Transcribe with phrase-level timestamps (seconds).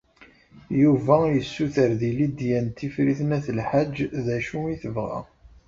[0.81, 5.19] Yuba yessuter Lidya n Tifrit n At Lḥaǧ d acu i tebɣa.